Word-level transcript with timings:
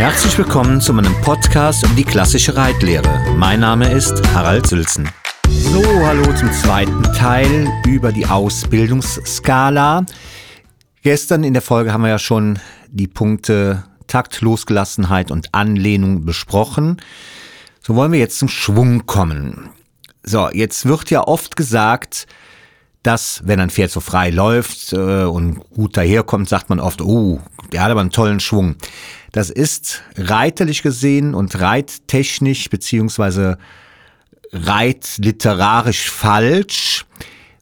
Herzlich 0.00 0.38
willkommen 0.38 0.80
zu 0.80 0.94
meinem 0.94 1.14
Podcast 1.20 1.84
um 1.84 1.94
die 1.94 2.04
klassische 2.04 2.56
Reitlehre. 2.56 3.22
Mein 3.36 3.60
Name 3.60 3.92
ist 3.92 4.26
Harald 4.32 4.66
Sülzen. 4.66 5.06
So, 5.46 5.84
hallo 5.84 6.24
zum 6.32 6.50
zweiten 6.52 7.02
Teil 7.02 7.68
über 7.86 8.10
die 8.10 8.24
Ausbildungsskala. 8.24 10.06
Gestern 11.02 11.44
in 11.44 11.52
der 11.52 11.60
Folge 11.60 11.92
haben 11.92 12.00
wir 12.00 12.08
ja 12.08 12.18
schon 12.18 12.58
die 12.88 13.08
Punkte 13.08 13.84
Takt, 14.06 14.40
Losgelassenheit 14.40 15.30
und 15.30 15.54
Anlehnung 15.54 16.24
besprochen. 16.24 16.96
So 17.82 17.94
wollen 17.94 18.12
wir 18.12 18.20
jetzt 18.20 18.38
zum 18.38 18.48
Schwung 18.48 19.04
kommen. 19.04 19.68
So, 20.22 20.48
jetzt 20.50 20.86
wird 20.86 21.10
ja 21.10 21.28
oft 21.28 21.56
gesagt, 21.56 22.26
dass, 23.02 23.40
wenn 23.44 23.60
ein 23.60 23.70
Pferd 23.70 23.90
so 23.90 24.00
frei 24.00 24.30
läuft 24.30 24.92
äh, 24.92 25.24
und 25.24 25.60
gut 25.70 25.96
daherkommt, 25.96 26.48
sagt 26.48 26.68
man 26.68 26.80
oft, 26.80 27.00
oh, 27.00 27.40
der 27.72 27.82
hat 27.82 27.90
aber 27.90 28.00
einen 28.00 28.10
tollen 28.10 28.40
Schwung. 28.40 28.76
Das 29.32 29.48
ist 29.48 30.02
reiterlich 30.16 30.82
gesehen 30.82 31.34
und 31.34 31.58
reittechnisch 31.60 32.68
beziehungsweise 32.68 33.58
reitliterarisch 34.52 36.10
falsch, 36.10 37.06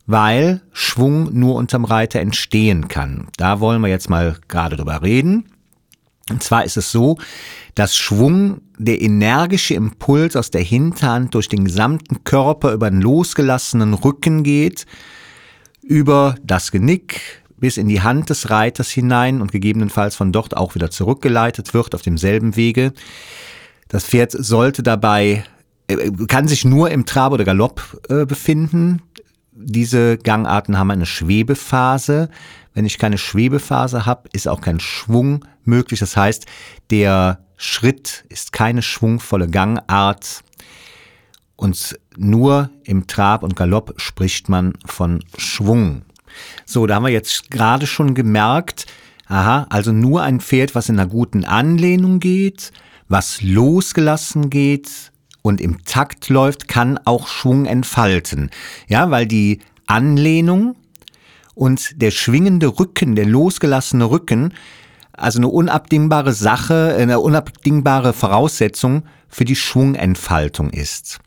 weil 0.06 0.62
Schwung 0.72 1.38
nur 1.38 1.54
unterm 1.56 1.84
Reiter 1.84 2.20
entstehen 2.20 2.88
kann. 2.88 3.28
Da 3.36 3.60
wollen 3.60 3.82
wir 3.82 3.88
jetzt 3.88 4.08
mal 4.08 4.36
gerade 4.48 4.76
drüber 4.76 5.02
reden. 5.02 5.44
Und 6.30 6.42
zwar 6.42 6.64
ist 6.64 6.76
es 6.76 6.90
so, 6.90 7.18
dass 7.74 7.96
Schwung 7.96 8.62
der 8.78 9.00
energische 9.00 9.74
Impuls 9.74 10.36
aus 10.36 10.50
der 10.50 10.62
Hinterhand 10.62 11.34
durch 11.34 11.48
den 11.48 11.64
gesamten 11.64 12.24
Körper 12.24 12.72
über 12.72 12.90
den 12.90 13.00
losgelassenen 13.00 13.94
Rücken 13.94 14.42
geht, 14.42 14.86
über 15.88 16.36
das 16.44 16.70
Genick 16.70 17.42
bis 17.56 17.76
in 17.76 17.88
die 17.88 18.02
Hand 18.02 18.30
des 18.30 18.50
Reiters 18.50 18.90
hinein 18.90 19.40
und 19.40 19.50
gegebenenfalls 19.50 20.14
von 20.14 20.32
dort 20.32 20.56
auch 20.56 20.74
wieder 20.74 20.90
zurückgeleitet 20.90 21.74
wird 21.74 21.94
auf 21.94 22.02
demselben 22.02 22.54
Wege. 22.54 22.92
Das 23.88 24.04
Pferd 24.04 24.32
sollte 24.32 24.82
dabei, 24.82 25.44
äh, 25.88 26.10
kann 26.28 26.46
sich 26.46 26.64
nur 26.64 26.90
im 26.90 27.06
Trab 27.06 27.32
oder 27.32 27.44
Galopp 27.44 28.00
äh, 28.10 28.26
befinden. 28.26 29.02
Diese 29.52 30.18
Gangarten 30.18 30.78
haben 30.78 30.90
eine 30.90 31.06
Schwebephase. 31.06 32.28
Wenn 32.74 32.84
ich 32.84 32.98
keine 32.98 33.18
Schwebephase 33.18 34.06
habe, 34.06 34.28
ist 34.32 34.46
auch 34.46 34.60
kein 34.60 34.78
Schwung 34.78 35.44
möglich. 35.64 35.98
Das 35.98 36.16
heißt, 36.16 36.46
der 36.90 37.40
Schritt 37.56 38.24
ist 38.28 38.52
keine 38.52 38.82
schwungvolle 38.82 39.48
Gangart. 39.48 40.44
Und 41.58 41.98
nur 42.16 42.70
im 42.84 43.08
Trab 43.08 43.42
und 43.42 43.56
Galopp 43.56 43.94
spricht 43.96 44.48
man 44.48 44.74
von 44.86 45.24
Schwung. 45.36 46.02
So, 46.64 46.86
da 46.86 46.94
haben 46.94 47.02
wir 47.02 47.10
jetzt 47.10 47.50
gerade 47.50 47.88
schon 47.88 48.14
gemerkt, 48.14 48.86
aha, 49.26 49.66
also 49.68 49.90
nur 49.90 50.22
ein 50.22 50.38
Pferd, 50.38 50.76
was 50.76 50.88
in 50.88 51.00
einer 51.00 51.08
guten 51.08 51.44
Anlehnung 51.44 52.20
geht, 52.20 52.70
was 53.08 53.42
losgelassen 53.42 54.50
geht 54.50 55.10
und 55.42 55.60
im 55.60 55.82
Takt 55.84 56.28
läuft, 56.28 56.68
kann 56.68 56.96
auch 57.04 57.26
Schwung 57.26 57.66
entfalten. 57.66 58.50
Ja, 58.86 59.10
weil 59.10 59.26
die 59.26 59.58
Anlehnung 59.88 60.76
und 61.56 62.00
der 62.00 62.12
schwingende 62.12 62.78
Rücken, 62.78 63.16
der 63.16 63.26
losgelassene 63.26 64.08
Rücken, 64.08 64.54
also 65.18 65.38
eine 65.38 65.48
unabdingbare 65.48 66.32
Sache, 66.32 66.96
eine 66.98 67.20
unabdingbare 67.20 68.12
Voraussetzung 68.12 69.04
für 69.28 69.44
die 69.44 69.56
Schwungentfaltung 69.56 70.70
ist. 70.70 71.18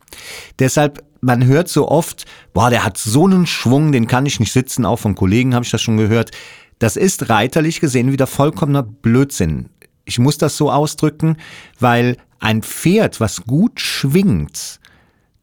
Deshalb, 0.58 1.04
man 1.20 1.44
hört 1.44 1.68
so 1.68 1.88
oft, 1.88 2.24
boah, 2.52 2.70
der 2.70 2.84
hat 2.84 2.98
so 2.98 3.26
einen 3.26 3.46
Schwung, 3.46 3.92
den 3.92 4.06
kann 4.06 4.26
ich 4.26 4.40
nicht 4.40 4.52
sitzen, 4.52 4.84
auch 4.84 4.98
von 4.98 5.14
Kollegen 5.14 5.54
habe 5.54 5.64
ich 5.64 5.70
das 5.70 5.82
schon 5.82 5.96
gehört. 5.96 6.30
Das 6.78 6.96
ist 6.96 7.30
reiterlich 7.30 7.80
gesehen 7.80 8.10
wieder 8.10 8.26
vollkommener 8.26 8.82
Blödsinn. 8.82 9.68
Ich 10.04 10.18
muss 10.18 10.36
das 10.36 10.56
so 10.56 10.70
ausdrücken, 10.70 11.36
weil 11.78 12.16
ein 12.40 12.62
Pferd, 12.62 13.20
was 13.20 13.42
gut 13.44 13.80
schwingt, 13.80 14.80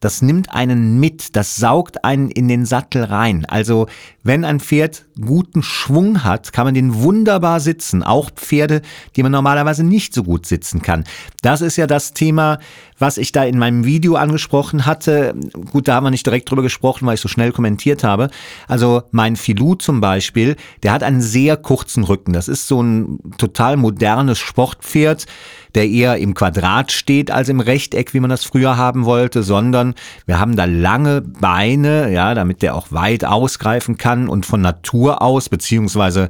das 0.00 0.22
nimmt 0.22 0.52
einen 0.52 0.98
mit, 0.98 1.36
das 1.36 1.56
saugt 1.56 2.04
einen 2.04 2.30
in 2.30 2.48
den 2.48 2.64
Sattel 2.64 3.04
rein. 3.04 3.44
Also 3.44 3.86
wenn 4.22 4.44
ein 4.44 4.60
Pferd 4.60 5.06
guten 5.20 5.62
Schwung 5.62 6.24
hat, 6.24 6.52
kann 6.52 6.66
man 6.66 6.74
den 6.74 6.94
wunderbar 7.02 7.60
sitzen. 7.60 8.02
Auch 8.02 8.30
Pferde, 8.30 8.82
die 9.16 9.22
man 9.22 9.32
normalerweise 9.32 9.84
nicht 9.84 10.14
so 10.14 10.22
gut 10.22 10.46
sitzen 10.46 10.82
kann. 10.82 11.04
Das 11.42 11.60
ist 11.60 11.76
ja 11.76 11.86
das 11.86 12.12
Thema, 12.12 12.58
was 12.98 13.18
ich 13.18 13.32
da 13.32 13.44
in 13.44 13.58
meinem 13.58 13.84
Video 13.84 14.16
angesprochen 14.16 14.86
hatte. 14.86 15.34
Gut, 15.72 15.88
da 15.88 15.94
haben 15.94 16.04
wir 16.04 16.10
nicht 16.10 16.26
direkt 16.26 16.50
drüber 16.50 16.62
gesprochen, 16.62 17.06
weil 17.06 17.14
ich 17.14 17.20
so 17.20 17.28
schnell 17.28 17.52
kommentiert 17.52 18.04
habe. 18.04 18.30
Also 18.68 19.02
mein 19.10 19.36
Filou 19.36 19.74
zum 19.74 20.00
Beispiel, 20.00 20.56
der 20.82 20.92
hat 20.92 21.02
einen 21.02 21.22
sehr 21.22 21.56
kurzen 21.56 22.04
Rücken. 22.04 22.32
Das 22.32 22.48
ist 22.48 22.66
so 22.66 22.82
ein 22.82 23.18
total 23.38 23.76
modernes 23.76 24.38
Sportpferd 24.38 25.26
der 25.74 25.88
eher 25.88 26.16
im 26.18 26.34
Quadrat 26.34 26.92
steht 26.92 27.30
als 27.30 27.48
im 27.48 27.60
Rechteck, 27.60 28.14
wie 28.14 28.20
man 28.20 28.30
das 28.30 28.44
früher 28.44 28.76
haben 28.76 29.04
wollte, 29.04 29.42
sondern 29.42 29.94
wir 30.26 30.38
haben 30.38 30.56
da 30.56 30.64
lange 30.64 31.20
Beine, 31.20 32.12
ja, 32.12 32.34
damit 32.34 32.62
der 32.62 32.74
auch 32.74 32.88
weit 32.90 33.24
ausgreifen 33.24 33.96
kann 33.96 34.09
und 34.28 34.46
von 34.46 34.60
Natur 34.60 35.22
aus, 35.22 35.48
beziehungsweise 35.48 36.28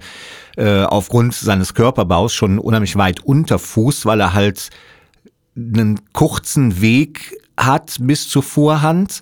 äh, 0.56 0.82
aufgrund 0.82 1.34
seines 1.34 1.74
Körperbaus 1.74 2.32
schon 2.32 2.58
unheimlich 2.58 2.96
weit 2.96 3.20
unter 3.20 3.58
Fuß, 3.58 4.06
weil 4.06 4.20
er 4.20 4.34
halt 4.34 4.70
einen 5.56 6.00
kurzen 6.12 6.80
Weg 6.80 7.36
hat 7.56 7.96
bis 8.00 8.28
zur 8.28 8.42
Vorhand 8.42 9.20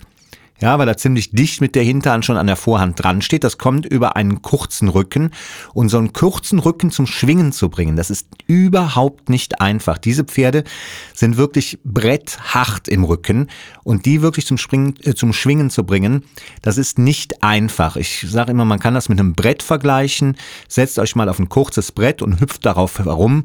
ja, 0.61 0.79
weil 0.79 0.89
er 0.89 0.97
ziemlich 0.97 1.31
dicht 1.31 1.61
mit 1.61 1.75
der 1.75 1.85
Hinterhand 1.85 2.25
schon 2.25 2.37
an 2.37 2.47
der 2.47 2.57
Vorhand 2.57 3.03
dran 3.03 3.23
steht. 3.23 3.45
Das 3.45 3.59
kommt 3.59 3.87
über 3.87 4.17
einen 4.17 4.43
kurzen 4.43 4.89
Rücken. 4.89 5.31
Und 5.73 5.89
so 5.89 5.99
einen 5.99 6.13
kurzen 6.13 6.59
Rücken 6.59 6.91
zum 6.91 7.07
Schwingen 7.07 7.53
zu 7.53 7.69
bringen, 7.69 7.97
das 7.97 8.11
ist 8.11 8.29
überhaupt 8.47 9.29
nicht 9.29 9.61
einfach. 9.61 9.99
Diese 9.99 10.25
Pferde 10.25 10.65
sind 11.15 11.37
wirklich 11.37 11.79
bretthart 11.85 12.89
im 12.89 13.05
Rücken. 13.05 13.49
Und 13.85 14.07
die 14.07 14.23
wirklich 14.23 14.47
zum, 14.47 14.59
Springen, 14.59 14.95
äh, 15.03 15.15
zum 15.15 15.33
Schwingen 15.33 15.71
zu 15.71 15.85
bringen, 15.85 16.25
das 16.63 16.79
ist 16.79 16.99
nicht 16.99 17.43
einfach. 17.43 17.97
Ich 17.97 18.27
sage 18.29 18.51
immer, 18.51 18.65
man 18.65 18.81
kann 18.81 18.95
das 18.95 19.09
mit 19.09 19.21
einem 19.21 19.35
Brett 19.35 19.63
vergleichen. 19.63 20.37
Setzt 20.69 20.99
euch 20.99 21.15
mal 21.15 21.29
auf 21.29 21.39
ein 21.39 21.49
kurzes 21.49 21.93
Brett 21.93 22.21
und 22.23 22.41
hüpft 22.41 22.67
darauf 22.67 22.99
herum. 22.99 23.43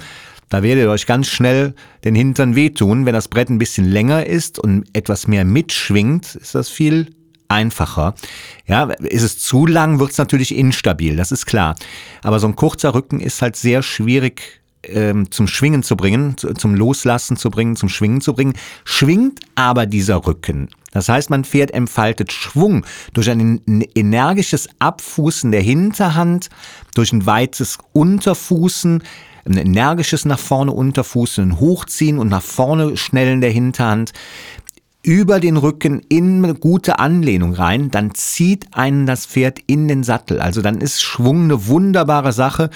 Da 0.53 0.61
werdet 0.61 0.83
ihr 0.83 0.91
euch 0.91 1.07
ganz 1.07 1.29
schnell 1.29 1.73
den 2.03 2.13
Hintern 2.13 2.55
wehtun. 2.55 3.07
Wenn 3.07 3.15
das 3.15 3.27
Brett 3.27 3.49
ein 3.49 3.57
bisschen 3.57 3.89
länger 3.89 4.27
ist 4.27 4.59
und 4.59 4.85
etwas 4.93 5.25
mehr 5.25 5.45
mitschwingt, 5.45 6.35
ist 6.35 6.53
das 6.53 6.69
viel 6.69 7.15
einfacher. 7.47 8.13
Ja, 8.67 8.83
ist 8.83 9.23
es 9.23 9.39
zu 9.39 9.65
lang, 9.65 9.97
wird 9.97 10.11
es 10.11 10.19
natürlich 10.19 10.55
instabil, 10.55 11.15
das 11.15 11.31
ist 11.31 11.47
klar. 11.47 11.73
Aber 12.21 12.39
so 12.39 12.45
ein 12.45 12.55
kurzer 12.55 12.93
Rücken 12.93 13.19
ist 13.19 13.41
halt 13.41 13.55
sehr 13.55 13.81
schwierig 13.81 14.61
ähm, 14.83 15.31
zum 15.31 15.47
Schwingen 15.47 15.81
zu 15.81 15.97
bringen, 15.97 16.35
zum 16.37 16.75
Loslassen 16.75 17.35
zu 17.35 17.49
bringen, 17.49 17.75
zum 17.75 17.89
Schwingen 17.89 18.21
zu 18.21 18.33
bringen. 18.35 18.53
Schwingt 18.85 19.39
aber 19.55 19.87
dieser 19.87 20.23
Rücken. 20.27 20.69
Das 20.91 21.09
heißt, 21.09 21.31
man 21.31 21.45
Pferd 21.45 21.71
entfaltet 21.71 22.31
Schwung 22.31 22.85
durch 23.13 23.31
ein 23.31 23.59
energisches 23.95 24.69
Abfußen 24.77 25.51
der 25.51 25.61
Hinterhand, 25.61 26.49
durch 26.93 27.11
ein 27.11 27.25
weites 27.25 27.79
Unterfußen, 27.93 29.01
ein 29.45 29.57
energisches 29.57 30.25
nach 30.25 30.39
vorne 30.39 30.71
Unterfuß, 30.71 31.39
ein 31.39 31.59
Hochziehen 31.59 32.19
und 32.19 32.29
nach 32.29 32.41
vorne 32.41 32.97
Schnellen 32.97 33.41
der 33.41 33.51
Hinterhand 33.51 34.13
über 35.03 35.41
den 35.41 35.57
Rücken 35.57 36.01
in 36.07 36.43
eine 36.43 36.55
gute 36.55 36.97
Anlehnung 36.97 37.53
rein, 37.53 37.91
dann 37.91 38.15
zieht 38.15 38.67
einen 38.71 39.05
das 39.05 39.25
Pferd 39.25 39.59
in 39.67 39.87
den 39.89 40.03
Sattel. 40.03 40.39
Also 40.39 40.61
dann 40.61 40.79
ist 40.79 41.01
Schwung 41.01 41.43
eine 41.43 41.67
wunderbare 41.67 42.31
Sache. 42.31 42.69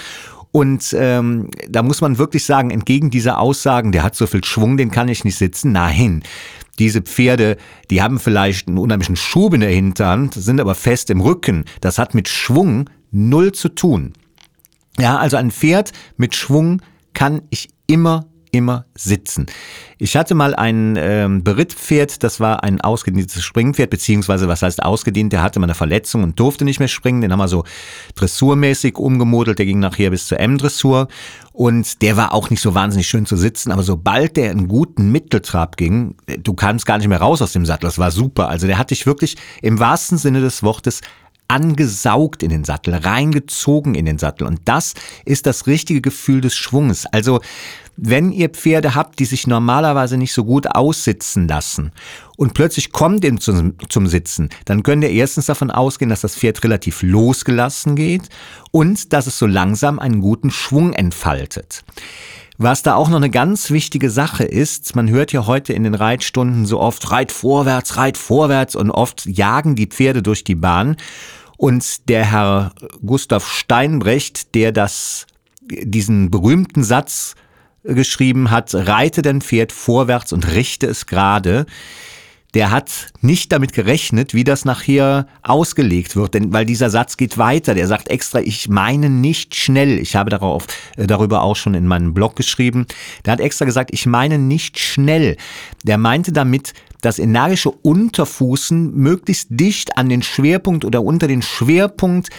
Und 0.52 0.94
ähm, 0.98 1.50
da 1.68 1.82
muss 1.82 2.00
man 2.00 2.18
wirklich 2.18 2.44
sagen, 2.44 2.70
entgegen 2.70 3.10
dieser 3.10 3.38
Aussagen, 3.38 3.92
der 3.92 4.02
hat 4.02 4.14
so 4.14 4.26
viel 4.26 4.44
Schwung, 4.44 4.76
den 4.76 4.90
kann 4.90 5.08
ich 5.08 5.24
nicht 5.24 5.36
sitzen. 5.36 5.72
Nein, 5.72 6.22
diese 6.78 7.02
Pferde, 7.02 7.56
die 7.90 8.02
haben 8.02 8.18
vielleicht 8.18 8.68
einen 8.68 8.78
unheimlichen 8.78 9.16
Schub 9.16 9.54
in 9.54 9.60
der 9.60 9.70
Hinterhand, 9.70 10.34
sind 10.34 10.60
aber 10.60 10.74
fest 10.74 11.10
im 11.10 11.20
Rücken. 11.20 11.64
Das 11.80 11.98
hat 11.98 12.14
mit 12.14 12.28
Schwung 12.28 12.88
null 13.10 13.52
zu 13.52 13.70
tun. 13.70 14.12
Ja, 14.98 15.18
also 15.18 15.36
ein 15.36 15.50
Pferd 15.50 15.92
mit 16.16 16.34
Schwung 16.34 16.82
kann 17.12 17.42
ich 17.50 17.68
immer 17.86 18.26
immer 18.50 18.86
sitzen. 18.94 19.46
Ich 19.98 20.16
hatte 20.16 20.34
mal 20.34 20.54
ein 20.54 20.96
ähm, 20.98 21.44
Berittpferd, 21.44 22.22
das 22.22 22.40
war 22.40 22.62
ein 22.62 22.80
ausgedehntes 22.80 23.42
Springpferd, 23.42 23.90
beziehungsweise 23.90 24.48
was 24.48 24.62
heißt 24.62 24.82
ausgedehnt, 24.82 25.32
der 25.32 25.42
hatte 25.42 25.60
mal 25.60 25.66
eine 25.66 25.74
Verletzung 25.74 26.22
und 26.22 26.38
durfte 26.38 26.64
nicht 26.64 26.78
mehr 26.78 26.88
springen, 26.88 27.20
den 27.20 27.32
haben 27.32 27.38
wir 27.38 27.48
so 27.48 27.64
dressurmäßig 28.14 28.96
umgemodelt, 28.96 29.58
der 29.58 29.66
ging 29.66 29.78
nachher 29.78 30.10
bis 30.10 30.26
zur 30.26 30.40
M-Dressur. 30.40 31.08
Und 31.52 32.02
der 32.02 32.16
war 32.16 32.32
auch 32.32 32.50
nicht 32.50 32.62
so 32.62 32.74
wahnsinnig 32.74 33.08
schön 33.08 33.26
zu 33.26 33.36
sitzen, 33.36 33.72
aber 33.72 33.82
sobald 33.82 34.36
der 34.36 34.50
einen 34.50 34.68
guten 34.68 35.10
Mitteltrab 35.10 35.76
ging, 35.76 36.14
du 36.38 36.54
kannst 36.54 36.86
gar 36.86 36.98
nicht 36.98 37.08
mehr 37.08 37.20
raus 37.20 37.42
aus 37.42 37.52
dem 37.52 37.66
Sattel, 37.66 37.86
das 37.86 37.98
war 37.98 38.12
super, 38.12 38.48
also 38.48 38.68
der 38.68 38.78
hatte 38.78 38.94
ich 38.94 39.06
wirklich 39.06 39.36
im 39.60 39.80
wahrsten 39.80 40.18
Sinne 40.18 40.40
des 40.40 40.62
Wortes 40.62 41.00
angesaugt 41.48 42.42
in 42.42 42.50
den 42.50 42.64
Sattel, 42.64 42.94
reingezogen 42.94 43.94
in 43.94 44.04
den 44.04 44.18
Sattel. 44.18 44.46
Und 44.46 44.60
das 44.66 44.94
ist 45.24 45.46
das 45.46 45.66
richtige 45.66 46.00
Gefühl 46.00 46.40
des 46.40 46.54
Schwungs. 46.54 47.06
Also, 47.06 47.40
wenn 48.00 48.30
ihr 48.30 48.50
Pferde 48.50 48.94
habt, 48.94 49.18
die 49.18 49.24
sich 49.24 49.48
normalerweise 49.48 50.16
nicht 50.16 50.32
so 50.32 50.44
gut 50.44 50.68
aussitzen 50.68 51.48
lassen 51.48 51.90
und 52.36 52.54
plötzlich 52.54 52.92
kommt 52.92 53.24
ihr 53.24 53.36
zum, 53.38 53.74
zum 53.88 54.06
Sitzen, 54.06 54.50
dann 54.66 54.84
könnt 54.84 55.02
ihr 55.02 55.10
erstens 55.10 55.46
davon 55.46 55.72
ausgehen, 55.72 56.08
dass 56.08 56.20
das 56.20 56.36
Pferd 56.36 56.62
relativ 56.62 57.02
losgelassen 57.02 57.96
geht 57.96 58.28
und 58.70 59.12
dass 59.12 59.26
es 59.26 59.36
so 59.36 59.46
langsam 59.46 59.98
einen 59.98 60.20
guten 60.20 60.52
Schwung 60.52 60.92
entfaltet. 60.92 61.82
Was 62.60 62.82
da 62.82 62.94
auch 62.96 63.08
noch 63.08 63.18
eine 63.18 63.30
ganz 63.30 63.70
wichtige 63.70 64.10
Sache 64.10 64.44
ist, 64.44 64.96
man 64.96 65.08
hört 65.08 65.32
ja 65.32 65.46
heute 65.46 65.72
in 65.72 65.84
den 65.84 65.94
Reitstunden 65.94 66.66
so 66.66 66.80
oft, 66.80 67.10
reit 67.12 67.30
vorwärts, 67.30 67.96
reit 67.96 68.16
vorwärts 68.16 68.74
und 68.74 68.90
oft 68.90 69.26
jagen 69.26 69.76
die 69.76 69.86
Pferde 69.86 70.22
durch 70.22 70.42
die 70.42 70.56
Bahn. 70.56 70.96
Und 71.58 72.08
der 72.08 72.24
Herr 72.24 72.72
Gustav 73.04 73.46
Steinbrecht, 73.46 74.54
der 74.54 74.70
das, 74.70 75.26
diesen 75.60 76.30
berühmten 76.30 76.84
Satz 76.84 77.34
geschrieben 77.82 78.52
hat, 78.52 78.74
reite 78.74 79.22
dein 79.22 79.40
Pferd 79.40 79.72
vorwärts 79.72 80.32
und 80.32 80.52
richte 80.54 80.86
es 80.86 81.06
gerade, 81.06 81.66
der 82.54 82.70
hat 82.70 83.08
nicht 83.20 83.52
damit 83.52 83.72
gerechnet, 83.72 84.34
wie 84.34 84.44
das 84.44 84.64
nachher 84.64 85.26
ausgelegt 85.42 86.16
wird, 86.16 86.32
denn 86.32 86.52
weil 86.52 86.64
dieser 86.64 86.90
Satz 86.90 87.16
geht 87.16 87.36
weiter. 87.36 87.74
Der 87.74 87.86
sagt 87.86 88.08
extra, 88.08 88.40
ich 88.40 88.68
meine 88.68 89.10
nicht 89.10 89.54
schnell. 89.54 89.98
Ich 89.98 90.16
habe 90.16 90.30
darauf 90.30 90.66
äh, 90.96 91.06
darüber 91.06 91.42
auch 91.42 91.56
schon 91.56 91.74
in 91.74 91.86
meinem 91.86 92.14
Blog 92.14 92.36
geschrieben. 92.36 92.86
Der 93.26 93.32
hat 93.32 93.40
extra 93.40 93.66
gesagt, 93.66 93.90
ich 93.92 94.06
meine 94.06 94.38
nicht 94.38 94.78
schnell. 94.78 95.36
Der 95.84 95.98
meinte 95.98 96.32
damit, 96.32 96.72
das 97.00 97.18
energische 97.18 97.70
Unterfußen 97.70 98.94
möglichst 98.94 99.48
dicht 99.50 99.96
an 99.96 100.08
den 100.08 100.22
Schwerpunkt 100.22 100.84
oder 100.84 101.02
unter 101.02 101.28
den 101.28 101.42
Schwerpunkt 101.42 102.30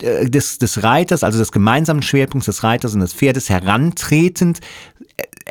äh, 0.00 0.28
des, 0.28 0.58
des 0.58 0.82
Reiters, 0.82 1.24
also 1.24 1.38
des 1.38 1.52
gemeinsamen 1.52 2.02
Schwerpunkts 2.02 2.46
des 2.46 2.62
Reiters 2.62 2.94
und 2.94 3.00
des 3.00 3.14
Pferdes 3.14 3.48
herantretend. 3.48 4.60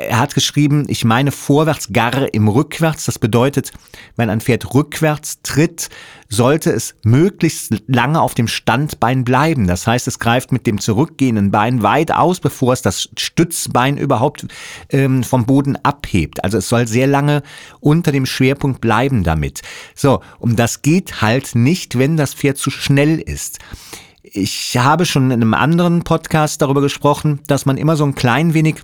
Er 0.08 0.18
hat 0.18 0.34
geschrieben, 0.34 0.86
ich 0.88 1.04
meine 1.04 1.32
vorwärts, 1.32 1.92
gar 1.92 2.32
im 2.34 2.48
Rückwärts. 2.48 3.04
Das 3.04 3.18
bedeutet, 3.18 3.72
wenn 4.16 4.30
ein 4.30 4.40
Pferd 4.40 4.74
rückwärts 4.74 5.40
tritt, 5.42 5.88
sollte 6.28 6.70
es 6.72 6.94
möglichst 7.04 7.82
lange 7.86 8.20
auf 8.20 8.34
dem 8.34 8.48
Standbein 8.48 9.24
bleiben. 9.24 9.66
Das 9.66 9.86
heißt, 9.86 10.08
es 10.08 10.18
greift 10.18 10.52
mit 10.52 10.66
dem 10.66 10.80
zurückgehenden 10.80 11.50
Bein 11.50 11.82
weit 11.82 12.12
aus, 12.12 12.40
bevor 12.40 12.72
es 12.72 12.82
das 12.82 13.10
Stützbein 13.16 13.96
überhaupt 13.96 14.46
ähm, 14.90 15.24
vom 15.24 15.46
Boden 15.46 15.76
abhebt. 15.76 16.42
Also 16.42 16.58
es 16.58 16.68
soll 16.68 16.86
sehr 16.88 17.06
lange 17.06 17.42
unter 17.80 18.12
dem 18.12 18.26
Schwerpunkt 18.26 18.80
bleiben 18.80 19.24
damit. 19.24 19.62
So, 19.94 20.20
und 20.38 20.58
das 20.58 20.82
geht 20.82 21.22
halt 21.22 21.54
nicht, 21.54 21.98
wenn 21.98 22.16
das 22.16 22.34
Pferd 22.34 22.58
zu 22.58 22.70
schnell 22.70 23.18
ist 23.18 23.58
ich 24.34 24.78
habe 24.78 25.04
schon 25.04 25.26
in 25.26 25.42
einem 25.42 25.52
anderen 25.54 26.04
Podcast 26.04 26.62
darüber 26.62 26.80
gesprochen, 26.80 27.40
dass 27.48 27.66
man 27.66 27.76
immer 27.76 27.96
so 27.96 28.04
ein 28.04 28.14
klein 28.14 28.54
wenig 28.54 28.76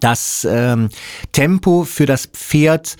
das 0.00 0.46
ähm, 0.48 0.90
Tempo 1.32 1.84
für 1.84 2.06
das 2.06 2.26
Pferd 2.26 2.96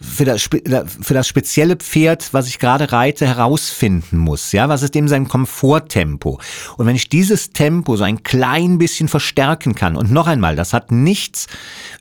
für 0.00 0.24
das, 0.24 0.42
für 0.42 1.14
das 1.14 1.26
spezielle 1.26 1.76
Pferd, 1.76 2.32
was 2.32 2.46
ich 2.46 2.60
gerade 2.60 2.92
reite, 2.92 3.26
herausfinden 3.26 4.16
muss. 4.16 4.52
Ja, 4.52 4.68
was 4.68 4.82
ist 4.82 4.94
dem 4.94 5.08
sein 5.08 5.26
Komforttempo? 5.26 6.40
Und 6.76 6.86
wenn 6.86 6.94
ich 6.94 7.08
dieses 7.08 7.50
Tempo 7.50 7.96
so 7.96 8.04
ein 8.04 8.22
klein 8.22 8.78
bisschen 8.78 9.08
verstärken 9.08 9.74
kann, 9.74 9.96
und 9.96 10.12
noch 10.12 10.28
einmal, 10.28 10.54
das 10.54 10.72
hat 10.72 10.92
nichts, 10.92 11.48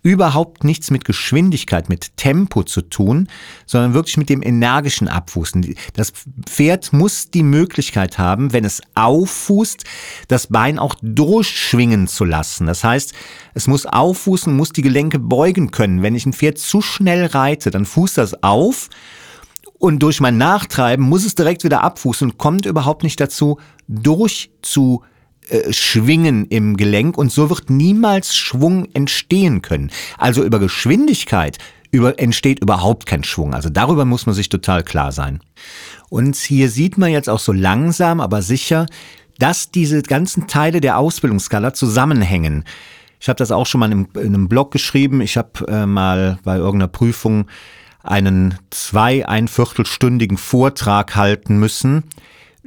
überhaupt 0.03 0.63
nichts 0.63 0.91
mit 0.91 1.05
Geschwindigkeit, 1.05 1.89
mit 1.89 2.15
Tempo 2.17 2.63
zu 2.63 2.81
tun, 2.81 3.29
sondern 3.65 3.95
wirklich 3.95 4.17
mit 4.17 4.29
dem 4.29 4.43
energischen 4.43 5.07
Abfußen. 5.07 5.75
Das 5.93 6.13
Pferd 6.45 6.93
muss 6.93 7.31
die 7.31 7.43
Möglichkeit 7.43 8.19
haben, 8.19 8.53
wenn 8.53 8.63
es 8.63 8.81
auffußt, 8.93 9.85
das 10.27 10.47
Bein 10.47 10.77
auch 10.77 10.95
durchschwingen 11.01 12.07
zu 12.07 12.25
lassen. 12.25 12.67
Das 12.67 12.83
heißt, 12.83 13.13
es 13.55 13.65
muss 13.65 13.87
auffußen, 13.87 14.55
muss 14.55 14.69
die 14.69 14.83
Gelenke 14.83 15.17
beugen 15.17 15.71
können. 15.71 16.03
Wenn 16.03 16.13
ich 16.13 16.27
ein 16.27 16.33
Pferd 16.33 16.59
zu 16.59 16.81
schnell 16.81 17.25
reite, 17.25 17.71
dann 17.71 17.86
fußt 17.87 18.17
das 18.17 18.43
auf 18.43 18.89
und 19.79 19.99
durch 19.99 20.19
mein 20.19 20.37
Nachtreiben 20.37 21.05
muss 21.05 21.25
es 21.25 21.35
direkt 21.35 21.63
wieder 21.63 21.83
abfußen 21.83 22.31
und 22.31 22.37
kommt 22.37 22.65
überhaupt 22.65 23.03
nicht 23.03 23.19
dazu, 23.19 23.59
durchzu 23.87 25.03
äh, 25.49 25.71
schwingen 25.71 26.45
im 26.47 26.77
Gelenk 26.77 27.17
und 27.17 27.31
so 27.31 27.49
wird 27.49 27.69
niemals 27.69 28.35
Schwung 28.35 28.87
entstehen 28.93 29.61
können. 29.61 29.91
Also 30.17 30.43
über 30.43 30.59
Geschwindigkeit 30.59 31.57
über, 31.91 32.19
entsteht 32.19 32.59
überhaupt 32.59 33.05
kein 33.05 33.23
Schwung. 33.23 33.53
Also 33.53 33.69
darüber 33.69 34.05
muss 34.05 34.25
man 34.25 34.35
sich 34.35 34.49
total 34.49 34.83
klar 34.83 35.11
sein. 35.11 35.39
Und 36.09 36.35
hier 36.35 36.69
sieht 36.69 36.97
man 36.97 37.11
jetzt 37.11 37.29
auch 37.29 37.39
so 37.39 37.53
langsam, 37.53 38.19
aber 38.19 38.41
sicher, 38.41 38.87
dass 39.39 39.71
diese 39.71 40.01
ganzen 40.01 40.47
Teile 40.47 40.81
der 40.81 40.97
Ausbildungsskala 40.97 41.73
zusammenhängen. 41.73 42.65
Ich 43.19 43.29
habe 43.29 43.37
das 43.37 43.51
auch 43.51 43.65
schon 43.65 43.79
mal 43.79 43.91
in, 43.91 44.07
in, 44.15 44.33
einem 44.33 44.47
Blog 44.47 44.71
geschrieben. 44.71 45.21
Ich 45.21 45.37
habe 45.37 45.67
äh, 45.67 45.85
mal 45.85 46.39
bei 46.43 46.57
irgendeiner 46.57 46.87
Prüfung 46.87 47.47
einen 48.03 48.57
zwei, 48.69 49.27
ein 49.27 49.47
Viertelstündigen 49.47 50.37
Vortrag 50.37 51.15
halten 51.15 51.57
müssen 51.57 52.03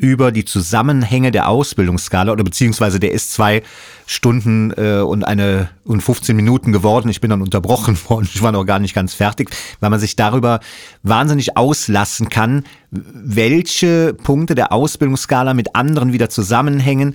über 0.00 0.32
die 0.32 0.46
Zusammenhänge 0.46 1.30
der 1.30 1.46
Ausbildungsskala 1.46 2.32
oder 2.32 2.42
beziehungsweise 2.42 2.98
der 2.98 3.12
ist 3.12 3.32
zwei 3.34 3.62
Stunden 4.06 4.72
äh, 4.76 5.00
und 5.00 5.24
eine 5.24 5.68
und 5.84 6.00
15 6.00 6.34
Minuten 6.34 6.72
geworden. 6.72 7.10
Ich 7.10 7.20
bin 7.20 7.28
dann 7.28 7.42
unterbrochen 7.42 7.98
worden. 8.08 8.26
Ich 8.32 8.42
war 8.42 8.50
noch 8.50 8.64
gar 8.64 8.78
nicht 8.78 8.94
ganz 8.94 9.12
fertig, 9.12 9.50
weil 9.80 9.90
man 9.90 10.00
sich 10.00 10.16
darüber 10.16 10.60
wahnsinnig 11.02 11.58
auslassen 11.58 12.30
kann, 12.30 12.64
welche 12.90 14.14
Punkte 14.14 14.54
der 14.54 14.72
Ausbildungsskala 14.72 15.52
mit 15.52 15.76
anderen 15.76 16.14
wieder 16.14 16.30
zusammenhängen 16.30 17.14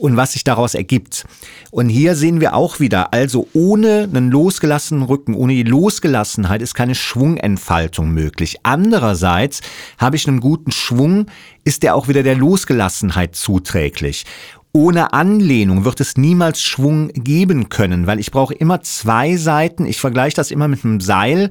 und 0.00 0.16
was 0.16 0.32
sich 0.32 0.44
daraus 0.44 0.74
ergibt. 0.74 1.24
Und 1.70 1.88
hier 1.88 2.16
sehen 2.16 2.40
wir 2.40 2.54
auch 2.54 2.80
wieder, 2.80 3.12
also 3.12 3.46
ohne 3.52 4.08
einen 4.12 4.30
losgelassenen 4.30 5.04
Rücken, 5.04 5.34
ohne 5.34 5.52
die 5.52 5.62
Losgelassenheit 5.62 6.62
ist 6.62 6.74
keine 6.74 6.94
Schwungentfaltung 6.94 8.10
möglich. 8.10 8.56
Andererseits 8.62 9.60
habe 9.98 10.16
ich 10.16 10.26
einen 10.26 10.40
guten 10.40 10.72
Schwung, 10.72 11.26
ist 11.64 11.82
der 11.82 11.94
auch 11.94 12.08
wieder 12.08 12.22
der 12.22 12.34
Losgelassenheit 12.34 13.36
zuträglich. 13.36 14.24
Ohne 14.72 15.12
Anlehnung 15.12 15.84
wird 15.84 16.00
es 16.00 16.16
niemals 16.16 16.62
Schwung 16.62 17.08
geben 17.08 17.68
können, 17.68 18.06
weil 18.06 18.20
ich 18.20 18.30
brauche 18.30 18.54
immer 18.54 18.82
zwei 18.82 19.36
Seiten. 19.36 19.84
Ich 19.84 19.98
vergleiche 19.98 20.36
das 20.36 20.52
immer 20.52 20.68
mit 20.68 20.84
einem 20.84 21.00
Seil, 21.00 21.50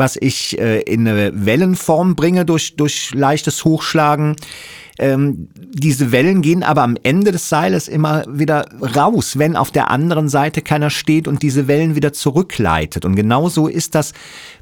was 0.00 0.16
ich 0.20 0.58
äh, 0.58 0.80
in 0.80 1.06
eine 1.06 1.46
Wellenform 1.46 2.16
bringe 2.16 2.44
durch, 2.46 2.74
durch 2.74 3.12
leichtes 3.14 3.64
Hochschlagen. 3.64 4.34
Ähm, 5.00 5.48
diese 5.56 6.12
Wellen 6.12 6.42
gehen 6.42 6.62
aber 6.62 6.82
am 6.82 6.96
Ende 7.02 7.32
des 7.32 7.48
Seiles 7.48 7.88
immer 7.88 8.24
wieder 8.28 8.66
raus, 8.96 9.38
wenn 9.38 9.56
auf 9.56 9.70
der 9.70 9.90
anderen 9.90 10.28
Seite 10.28 10.60
keiner 10.60 10.90
steht 10.90 11.26
und 11.26 11.42
diese 11.42 11.68
Wellen 11.68 11.94
wieder 11.94 12.12
zurückleitet. 12.12 13.06
Und 13.06 13.16
genauso 13.16 13.66
ist 13.66 13.94
das 13.94 14.12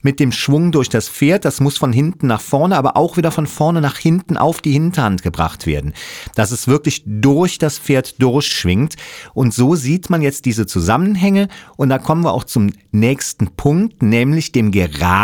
mit 0.00 0.20
dem 0.20 0.30
Schwung 0.30 0.70
durch 0.70 0.88
das 0.88 1.08
Pferd. 1.08 1.44
Das 1.44 1.58
muss 1.58 1.76
von 1.76 1.92
hinten 1.92 2.28
nach 2.28 2.40
vorne, 2.40 2.76
aber 2.76 2.96
auch 2.96 3.16
wieder 3.16 3.32
von 3.32 3.48
vorne 3.48 3.80
nach 3.80 3.96
hinten 3.96 4.36
auf 4.36 4.60
die 4.60 4.70
Hinterhand 4.70 5.24
gebracht 5.24 5.66
werden. 5.66 5.92
Dass 6.36 6.52
es 6.52 6.68
wirklich 6.68 7.02
durch 7.04 7.58
das 7.58 7.80
Pferd 7.80 8.22
durchschwingt. 8.22 8.94
Und 9.34 9.52
so 9.52 9.74
sieht 9.74 10.08
man 10.08 10.22
jetzt 10.22 10.44
diese 10.44 10.66
Zusammenhänge. 10.66 11.48
Und 11.76 11.88
da 11.88 11.98
kommen 11.98 12.22
wir 12.22 12.32
auch 12.32 12.44
zum 12.44 12.70
nächsten 12.92 13.48
Punkt, 13.56 14.04
nämlich 14.04 14.52
dem 14.52 14.70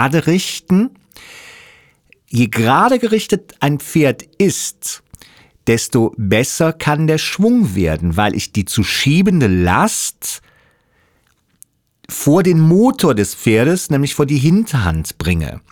Gerade 0.04 0.26
richten. 0.26 0.90
Je 2.28 2.48
gerade 2.48 2.98
gerichtet 2.98 3.54
ein 3.60 3.78
Pferd 3.78 4.22
ist, 4.36 5.02
desto 5.66 6.12
besser 6.18 6.74
kann 6.74 7.06
der 7.06 7.16
Schwung 7.16 7.74
werden, 7.74 8.18
weil 8.18 8.34
ich 8.34 8.52
die 8.52 8.66
zu 8.66 8.84
schiebende 8.84 9.46
Last 9.46 10.42
vor 12.06 12.42
den 12.42 12.60
Motor 12.60 13.14
des 13.14 13.34
Pferdes, 13.34 13.88
nämlich 13.88 14.14
vor 14.14 14.26
die 14.26 14.36
Hinterhand 14.36 15.16
bringe. 15.16 15.62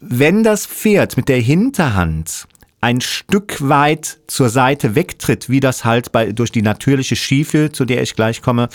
Wenn 0.00 0.42
das 0.42 0.66
Pferd 0.66 1.16
mit 1.16 1.30
der 1.30 1.40
Hinterhand 1.40 2.46
ein 2.84 3.00
Stück 3.00 3.66
weit 3.66 4.18
zur 4.26 4.50
Seite 4.50 4.94
wegtritt, 4.94 5.48
wie 5.48 5.60
das 5.60 5.86
halt 5.86 6.12
bei, 6.12 6.32
durch 6.32 6.52
die 6.52 6.60
natürliche 6.60 7.16
Schiefe, 7.16 7.72
zu 7.72 7.86
der 7.86 8.02
ich 8.02 8.14
gleich 8.14 8.42
komme, 8.42 8.68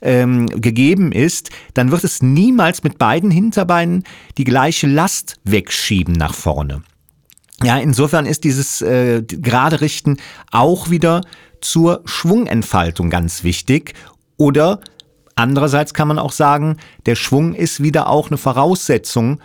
ähm, 0.00 0.46
gegeben 0.46 1.12
ist, 1.12 1.50
dann 1.74 1.90
wird 1.90 2.02
es 2.02 2.22
niemals 2.22 2.82
mit 2.82 2.96
beiden 2.96 3.30
Hinterbeinen 3.30 4.04
die 4.38 4.44
gleiche 4.44 4.86
Last 4.86 5.36
wegschieben 5.44 6.14
nach 6.14 6.32
vorne. 6.32 6.82
Ja, 7.62 7.76
insofern 7.76 8.24
ist 8.24 8.44
dieses 8.44 8.80
äh, 8.80 9.22
gerade 9.22 9.82
Richten 9.82 10.16
auch 10.50 10.88
wieder 10.88 11.20
zur 11.60 12.00
Schwungentfaltung 12.06 13.10
ganz 13.10 13.44
wichtig. 13.44 13.92
Oder 14.38 14.80
andererseits 15.34 15.92
kann 15.92 16.08
man 16.08 16.18
auch 16.18 16.32
sagen, 16.32 16.78
der 17.04 17.16
Schwung 17.16 17.54
ist 17.54 17.82
wieder 17.82 18.08
auch 18.08 18.28
eine 18.28 18.38
Voraussetzung 18.38 19.40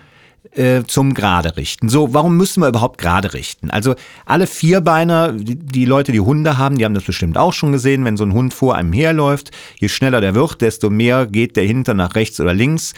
äh, 0.55 0.83
zum 0.85 1.13
Gerade 1.13 1.57
richten. 1.57 1.89
So, 1.89 2.13
warum 2.13 2.37
müssen 2.37 2.61
wir 2.61 2.67
überhaupt 2.67 2.97
gerade 2.97 3.33
richten? 3.33 3.69
Also 3.69 3.95
alle 4.25 4.47
Vierbeiner, 4.47 5.33
die, 5.33 5.85
Leute, 5.85 6.11
die 6.11 6.19
Hunde 6.19 6.57
haben, 6.57 6.77
die 6.77 6.85
haben 6.85 6.93
das 6.93 7.03
bestimmt 7.03 7.37
auch 7.37 7.53
schon 7.53 7.71
gesehen, 7.71 8.05
wenn 8.05 8.17
so 8.17 8.23
ein 8.23 8.33
Hund 8.33 8.53
vor 8.53 8.75
einem 8.75 8.93
herläuft, 8.93 9.51
je 9.79 9.89
schneller 9.89 10.21
der 10.21 10.35
wird, 10.35 10.61
desto 10.61 10.89
mehr 10.89 11.25
geht 11.25 11.55
der 11.55 11.65
Hinter 11.65 11.93
nach 11.93 12.15
rechts 12.15 12.39
oder 12.39 12.53
links 12.53 12.93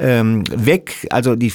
ähm, 0.00 0.44
weg. 0.50 1.06
Also 1.10 1.36
die 1.36 1.52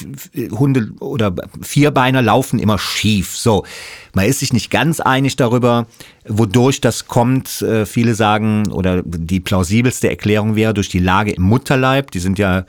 Hunde 0.52 0.92
oder 1.00 1.36
Vierbeiner 1.62 2.22
laufen 2.22 2.60
immer 2.60 2.78
schief. 2.78 3.36
So, 3.36 3.66
man 4.14 4.26
ist 4.26 4.40
sich 4.40 4.54
nicht 4.54 4.70
ganz 4.70 5.00
einig 5.00 5.36
darüber, 5.36 5.88
wodurch 6.28 6.80
das 6.80 7.08
kommt. 7.08 7.62
Äh, 7.62 7.86
viele 7.86 8.16
sagen, 8.16 8.72
oder 8.72 9.02
die 9.04 9.40
plausibelste 9.40 10.10
Erklärung 10.10 10.56
wäre 10.56 10.74
durch 10.74 10.90
die 10.90 11.00
Lage 11.00 11.32
im 11.32 11.44
Mutterleib. 11.44 12.12
Die 12.12 12.20
sind 12.20 12.40
ja 12.40 12.66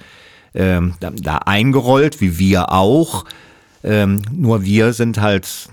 ähm, 0.56 0.94
da, 1.00 1.10
da 1.10 1.38
eingerollt, 1.38 2.20
wie 2.20 2.38
wir 2.38 2.72
auch. 2.72 3.24
Ähm, 3.84 4.22
nur 4.32 4.64
wir 4.64 4.92
sind 4.92 5.20
halt 5.20 5.68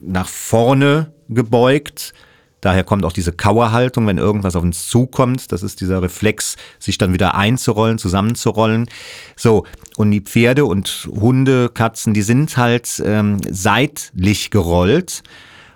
nach 0.00 0.28
vorne 0.28 1.12
gebeugt 1.28 2.14
Daher 2.60 2.82
kommt 2.82 3.04
auch 3.04 3.12
diese 3.12 3.32
Kauerhaltung, 3.32 4.06
wenn 4.06 4.18
irgendwas 4.18 4.56
auf 4.56 4.64
uns 4.64 4.88
zukommt. 4.88 5.52
Das 5.52 5.62
ist 5.62 5.80
dieser 5.80 6.02
Reflex, 6.02 6.56
sich 6.78 6.98
dann 6.98 7.12
wieder 7.12 7.36
einzurollen, 7.36 7.98
zusammenzurollen. 7.98 8.88
So, 9.36 9.64
und 9.96 10.10
die 10.10 10.20
Pferde 10.20 10.64
und 10.64 11.08
Hunde, 11.08 11.68
Katzen, 11.68 12.14
die 12.14 12.22
sind 12.22 12.56
halt 12.56 13.00
ähm, 13.04 13.38
seitlich 13.48 14.50
gerollt. 14.50 15.22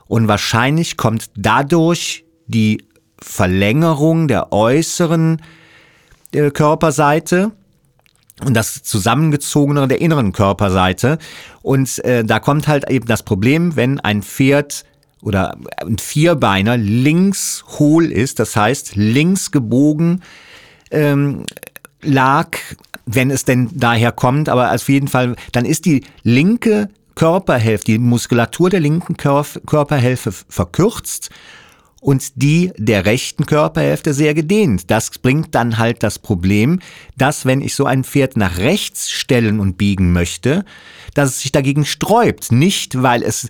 Und 0.08 0.26
wahrscheinlich 0.26 0.96
kommt 0.96 1.30
dadurch 1.36 2.24
die 2.46 2.84
Verlängerung 3.20 4.26
der 4.26 4.52
äußeren 4.52 5.40
äh, 6.32 6.50
Körperseite 6.50 7.52
und 8.44 8.54
das 8.54 8.82
zusammengezogenere 8.82 9.88
der 9.88 10.00
inneren 10.00 10.32
Körperseite. 10.32 11.18
Und 11.62 12.04
äh, 12.04 12.24
da 12.24 12.40
kommt 12.40 12.68
halt 12.68 12.90
eben 12.90 13.06
das 13.06 13.22
Problem, 13.22 13.76
wenn 13.76 14.00
ein 14.00 14.22
Pferd 14.22 14.84
oder 15.22 15.56
ein 15.76 15.98
Vierbeiner 15.98 16.76
links 16.76 17.64
hohl 17.78 18.10
ist, 18.10 18.40
das 18.40 18.56
heißt 18.56 18.96
links 18.96 19.52
gebogen 19.52 20.22
ähm, 20.92 21.44
lag, 22.02 22.56
wenn 23.06 23.30
es 23.30 23.44
denn 23.44 23.70
daher 23.72 24.12
kommt, 24.12 24.48
aber 24.48 24.72
auf 24.72 24.88
jeden 24.88 25.08
Fall, 25.08 25.34
dann 25.52 25.64
ist 25.64 25.86
die 25.86 26.04
linke 26.22 26.88
Körperhälfte, 27.14 27.92
die 27.92 27.98
Muskulatur 27.98 28.70
der 28.70 28.80
linken 28.80 29.16
Körperhälfte 29.16 30.32
verkürzt 30.32 31.30
und 32.02 32.42
die 32.42 32.72
der 32.76 33.06
rechten 33.06 33.46
Körperhälfte 33.46 34.12
sehr 34.12 34.34
gedehnt. 34.34 34.90
Das 34.90 35.08
bringt 35.10 35.54
dann 35.54 35.78
halt 35.78 36.02
das 36.02 36.18
Problem, 36.18 36.80
dass 37.16 37.46
wenn 37.46 37.60
ich 37.60 37.76
so 37.76 37.86
ein 37.86 38.02
Pferd 38.02 38.36
nach 38.36 38.58
rechts 38.58 39.08
stellen 39.08 39.60
und 39.60 39.78
biegen 39.78 40.12
möchte, 40.12 40.64
dass 41.14 41.30
es 41.30 41.42
sich 41.42 41.52
dagegen 41.52 41.84
sträubt. 41.84 42.50
Nicht, 42.50 43.00
weil 43.02 43.22
es 43.22 43.48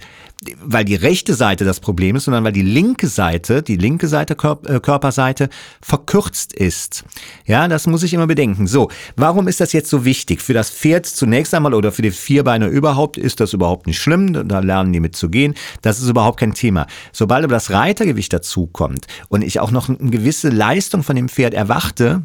weil 0.63 0.85
die 0.85 0.95
rechte 0.95 1.35
Seite 1.35 1.65
das 1.65 1.81
Problem 1.81 2.17
ist, 2.17 2.25
sondern 2.25 2.45
weil 2.45 2.53
die 2.53 2.63
linke 2.63 3.07
Seite, 3.07 3.63
die 3.63 3.77
linke 3.77 4.09
Seite, 4.09 4.35
äh, 4.35 4.81
Körperseite 4.81 5.49
verkürzt 5.81 6.53
ist. 6.53 7.05
Ja, 7.47 7.69
das 7.69 7.87
muss 7.87 8.03
ich 8.03 8.15
immer 8.15 8.27
bedenken. 8.27 8.67
So, 8.67 8.91
warum 9.17 9.49
ist 9.49 9.61
das 9.61 9.73
jetzt 9.73 9.91
so 9.91 10.05
wichtig? 10.05 10.43
Für 10.43 10.55
das 10.55 10.71
Pferd 10.71 11.07
zunächst 11.07 11.55
einmal 11.55 11.75
oder 11.75 11.93
für 11.93 12.03
die 12.03 12.11
Vierbeiner 12.11 12.69
überhaupt 12.69 13.17
ist 13.17 13.41
das 13.41 13.53
überhaupt 13.53 13.87
nicht 13.87 14.01
schlimm. 14.01 14.49
Da 14.49 14.61
lernen 14.61 14.93
die 14.93 15.01
mit 15.01 15.17
zu 15.17 15.29
gehen. 15.29 15.55
Das 15.83 16.01
ist 16.01 16.09
überhaupt 16.09 16.41
kein 16.41 16.55
Thema. 16.55 16.87
Sobald 17.13 17.45
aber 17.45 17.55
das 17.55 17.71
Reitergewicht 17.71 18.33
dazukommt 18.33 19.07
und 19.29 19.43
ich 19.43 19.61
auch 19.61 19.71
noch 19.71 19.89
eine 19.89 20.11
gewisse 20.11 20.49
Leistung 20.49 21.03
von 21.03 21.17
dem 21.17 21.29
Pferd 21.29 21.55
erwarte, 21.55 22.23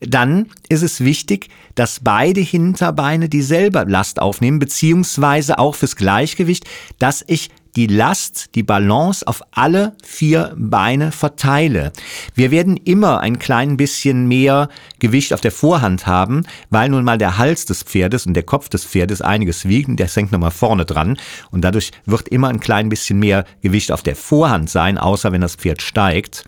dann 0.00 0.46
ist 0.68 0.82
es 0.82 1.00
wichtig, 1.00 1.48
dass 1.74 2.00
beide 2.00 2.40
Hinterbeine 2.40 3.28
dieselbe 3.28 3.84
Last 3.86 4.20
aufnehmen, 4.20 4.58
beziehungsweise 4.58 5.58
auch 5.58 5.74
fürs 5.74 5.96
Gleichgewicht, 5.96 6.64
dass 6.98 7.24
ich 7.26 7.50
die 7.76 7.86
Last, 7.86 8.54
die 8.54 8.62
Balance 8.62 9.26
auf 9.26 9.42
alle 9.52 9.96
vier 10.02 10.54
Beine 10.56 11.12
verteile. 11.12 11.92
Wir 12.34 12.50
werden 12.50 12.76
immer 12.76 13.20
ein 13.20 13.38
klein 13.38 13.76
bisschen 13.76 14.26
mehr 14.26 14.68
Gewicht 14.98 15.32
auf 15.32 15.40
der 15.40 15.52
Vorhand 15.52 16.06
haben, 16.06 16.44
weil 16.70 16.88
nun 16.88 17.04
mal 17.04 17.18
der 17.18 17.38
Hals 17.38 17.66
des 17.66 17.82
Pferdes 17.82 18.26
und 18.26 18.34
der 18.34 18.42
Kopf 18.42 18.68
des 18.68 18.84
Pferdes 18.84 19.22
einiges 19.22 19.68
wiegen, 19.68 19.96
der 19.96 20.08
hängt 20.08 20.32
nochmal 20.32 20.50
vorne 20.50 20.84
dran 20.84 21.16
und 21.52 21.62
dadurch 21.62 21.92
wird 22.06 22.28
immer 22.28 22.48
ein 22.48 22.60
klein 22.60 22.88
bisschen 22.88 23.18
mehr 23.18 23.44
Gewicht 23.62 23.92
auf 23.92 24.02
der 24.02 24.16
Vorhand 24.16 24.68
sein, 24.68 24.98
außer 24.98 25.30
wenn 25.30 25.40
das 25.40 25.54
Pferd 25.54 25.80
steigt. 25.80 26.44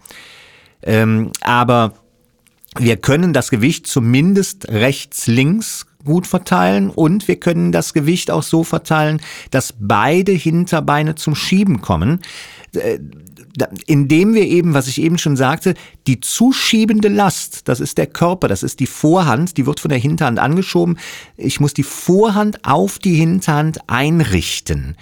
Ähm, 0.83 1.31
aber 1.41 1.95
wir 2.79 2.97
können 2.97 3.33
das 3.33 3.51
Gewicht 3.51 3.87
zumindest 3.87 4.69
rechts-links 4.69 5.87
gut 6.05 6.27
verteilen 6.27 6.91
und 6.91 7.29
wir 7.29 7.37
können 7.37 7.71
das 7.71 7.95
Gewicht 7.95 8.31
auch 8.31 8.43
so 8.43 8.65
verteilen, 8.65 9.21
dass 9.51 9.75
beide 9.79 10.33
Hinterbeine 10.33 11.15
zum 11.15 11.35
Schieben 11.35 11.81
kommen, 11.81 12.21
äh, 12.75 12.99
indem 13.87 14.35
wir 14.35 14.47
eben, 14.47 14.73
was 14.75 14.89
ich 14.89 15.01
eben 15.01 15.19
schon 15.19 15.37
sagte, 15.37 15.75
die 16.07 16.21
zuschiebende 16.21 17.09
Last, 17.09 17.69
das 17.69 17.81
ist 17.81 17.99
der 17.99 18.07
Körper, 18.07 18.49
das 18.49 18.63
ist 18.63 18.81
die 18.81 18.87
Vorhand, 18.87 19.59
die 19.59 19.67
wird 19.67 19.79
von 19.79 19.91
der 19.91 19.99
Hinterhand 19.99 20.39
angeschoben. 20.39 20.99
Ich 21.37 21.61
muss 21.61 21.75
die 21.75 21.83
Vorhand 21.83 22.65
auf 22.65 22.99
die 22.99 23.15
Hinterhand 23.15 23.89
einrichten. 23.89 24.97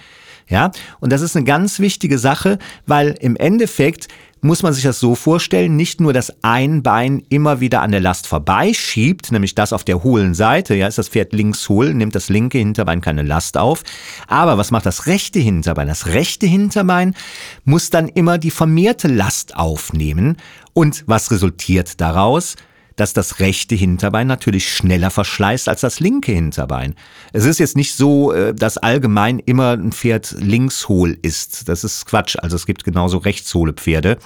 Ja, 0.51 0.71
und 0.99 1.13
das 1.13 1.21
ist 1.21 1.37
eine 1.37 1.45
ganz 1.45 1.79
wichtige 1.79 2.19
Sache, 2.19 2.59
weil 2.85 3.15
im 3.21 3.37
Endeffekt 3.37 4.09
muss 4.41 4.63
man 4.63 4.73
sich 4.73 4.83
das 4.83 4.99
so 4.99 5.15
vorstellen, 5.15 5.77
nicht 5.77 6.01
nur 6.01 6.11
das 6.11 6.33
ein 6.41 6.83
Bein 6.83 7.23
immer 7.29 7.61
wieder 7.61 7.81
an 7.81 7.91
der 7.91 8.01
Last 8.01 8.27
vorbeischiebt, 8.27 9.31
nämlich 9.31 9.55
das 9.55 9.71
auf 9.71 9.85
der 9.85 10.03
hohlen 10.03 10.33
Seite, 10.33 10.75
ja, 10.75 10.87
ist 10.87 10.97
das 10.97 11.07
Pferd 11.07 11.31
links 11.31 11.69
hohl, 11.69 11.93
nimmt 11.93 12.15
das 12.15 12.27
linke 12.27 12.57
Hinterbein 12.57 12.99
keine 12.99 13.21
Last 13.21 13.55
auf, 13.55 13.83
aber 14.27 14.57
was 14.57 14.71
macht 14.71 14.85
das 14.85 15.05
rechte 15.05 15.39
Hinterbein? 15.39 15.87
Das 15.87 16.07
rechte 16.07 16.47
Hinterbein 16.47 17.15
muss 17.63 17.89
dann 17.89 18.09
immer 18.09 18.37
die 18.37 18.51
vermehrte 18.51 19.07
Last 19.07 19.55
aufnehmen 19.55 20.35
und 20.73 21.05
was 21.07 21.31
resultiert 21.31 22.01
daraus? 22.01 22.57
Dass 23.01 23.13
das 23.13 23.39
rechte 23.39 23.73
Hinterbein 23.73 24.27
natürlich 24.27 24.71
schneller 24.71 25.09
verschleißt 25.09 25.67
als 25.67 25.81
das 25.81 25.99
linke 25.99 26.33
Hinterbein. 26.33 26.93
Es 27.33 27.45
ist 27.45 27.57
jetzt 27.57 27.75
nicht 27.75 27.95
so, 27.95 28.31
äh, 28.31 28.53
dass 28.53 28.77
allgemein 28.77 29.39
immer 29.39 29.71
ein 29.71 29.91
Pferd 29.91 30.35
linkshohl 30.37 31.17
ist. 31.23 31.67
Das 31.67 31.83
ist 31.83 32.05
Quatsch. 32.05 32.35
Also 32.39 32.55
es 32.55 32.67
gibt 32.67 32.83
genauso 32.83 33.17
rechtshohle 33.17 33.73
Pferde. 33.73 34.19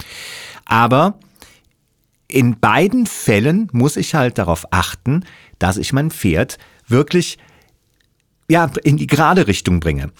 Aber 0.66 1.18
in 2.28 2.60
beiden 2.60 3.06
Fällen 3.06 3.68
muss 3.72 3.96
ich 3.96 4.14
halt 4.14 4.36
darauf 4.36 4.66
achten, 4.72 5.24
dass 5.58 5.78
ich 5.78 5.94
mein 5.94 6.10
Pferd 6.10 6.58
wirklich 6.86 7.38
ja, 8.50 8.70
in 8.84 8.98
die 8.98 9.06
gerade 9.06 9.46
Richtung 9.46 9.80
bringe. 9.80 10.12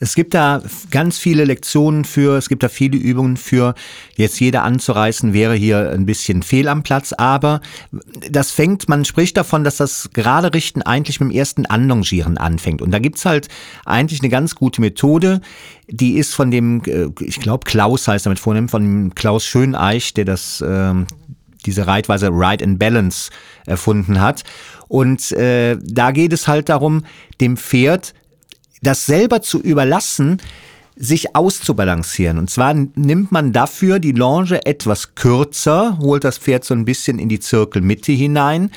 Es 0.00 0.14
gibt 0.14 0.34
da 0.34 0.62
ganz 0.90 1.18
viele 1.18 1.44
Lektionen 1.44 2.04
für, 2.04 2.36
es 2.36 2.48
gibt 2.48 2.62
da 2.62 2.68
viele 2.68 2.96
Übungen 2.96 3.36
für. 3.36 3.74
Jetzt 4.16 4.40
jeder 4.40 4.62
anzureißen 4.62 5.32
wäre 5.32 5.54
hier 5.54 5.90
ein 5.90 6.06
bisschen 6.06 6.42
fehl 6.42 6.68
am 6.68 6.82
Platz, 6.82 7.12
aber 7.12 7.60
das 8.30 8.50
fängt, 8.50 8.88
man 8.88 9.04
spricht 9.04 9.36
davon, 9.36 9.64
dass 9.64 9.76
das 9.76 10.10
gerade 10.12 10.54
Richten 10.54 10.82
eigentlich 10.82 11.20
mit 11.20 11.30
dem 11.30 11.36
ersten 11.36 11.66
Anlongieren 11.66 12.38
anfängt. 12.38 12.82
Und 12.82 12.90
da 12.90 12.98
gibt's 12.98 13.24
halt 13.24 13.48
eigentlich 13.84 14.20
eine 14.20 14.28
ganz 14.28 14.54
gute 14.54 14.80
Methode, 14.80 15.40
die 15.90 16.18
ist 16.18 16.34
von 16.34 16.50
dem, 16.50 16.82
äh, 16.84 17.08
ich 17.20 17.40
glaube 17.40 17.64
Klaus 17.64 18.06
heißt 18.08 18.26
damit 18.26 18.38
vornehm, 18.38 18.68
von 18.68 19.14
Klaus 19.14 19.44
Schöneich, 19.44 20.14
der 20.14 20.24
das, 20.24 20.60
äh, 20.60 20.94
diese 21.66 21.86
Reitweise 21.86 22.28
Ride 22.28 22.64
and 22.64 22.78
Balance 22.78 23.30
erfunden 23.66 24.20
hat. 24.20 24.44
Und 24.88 25.32
äh, 25.32 25.76
da 25.82 26.12
geht 26.12 26.32
es 26.32 26.48
halt 26.48 26.68
darum, 26.68 27.04
dem 27.40 27.56
Pferd 27.56 28.14
das 28.82 29.06
selber 29.06 29.42
zu 29.42 29.60
überlassen, 29.60 30.40
sich 30.98 31.36
auszubalancieren. 31.36 32.38
Und 32.38 32.50
zwar 32.50 32.74
nimmt 32.74 33.30
man 33.30 33.52
dafür 33.52 34.00
die 34.00 34.12
Longe 34.12 34.66
etwas 34.66 35.14
kürzer, 35.14 35.98
holt 36.00 36.24
das 36.24 36.38
Pferd 36.38 36.64
so 36.64 36.74
ein 36.74 36.84
bisschen 36.84 37.18
in 37.18 37.28
die 37.28 37.38
Zirkelmitte 37.38 38.12
hinein, 38.12 38.70